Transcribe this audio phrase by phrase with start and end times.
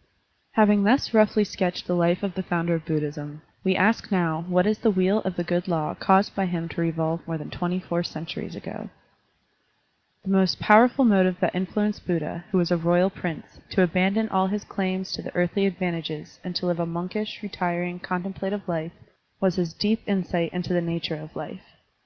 [0.00, 0.06] ♦♦♦
[0.52, 4.66] Having thus roughly sketched the life of the founder of Buddhism, we ask now what
[4.66, 5.68] is the Digitized by Google I04 SERMONS OP A BUDDHIST ABBOT Wheel of the Good
[5.68, 8.90] Law caused by him to revolve more than twenty four centtiries ago.
[10.22, 14.46] The most powerful motive that influenced Buddha, who was a royal prince, to abandon all
[14.46, 18.92] his claims to the earthly advantages and to live a monkish, retiring, contemplative life,
[19.38, 21.60] was his deep insight into the nature of life.